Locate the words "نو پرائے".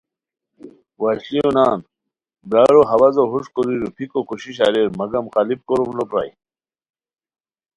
5.97-6.31